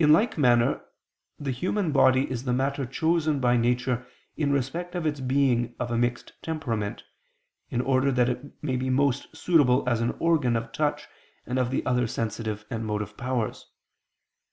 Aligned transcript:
In 0.00 0.12
like 0.12 0.36
manner 0.36 0.84
the 1.38 1.52
human 1.52 1.92
body 1.92 2.28
is 2.28 2.42
the 2.42 2.52
matter 2.52 2.84
chosen 2.84 3.38
by 3.38 3.56
nature 3.56 4.04
in 4.36 4.50
respect 4.50 4.96
of 4.96 5.06
its 5.06 5.20
being 5.20 5.76
of 5.78 5.92
a 5.92 5.96
mixed 5.96 6.32
temperament, 6.42 7.04
in 7.68 7.80
order 7.80 8.10
that 8.10 8.28
it 8.28 8.60
may 8.60 8.74
be 8.74 8.90
most 8.90 9.36
suitable 9.36 9.88
as 9.88 10.00
an 10.00 10.16
organ 10.18 10.56
of 10.56 10.72
touch 10.72 11.06
and 11.46 11.60
of 11.60 11.70
the 11.70 11.86
other 11.86 12.08
sensitive 12.08 12.64
and 12.70 12.84
motive 12.84 13.16
powers. 13.16 13.68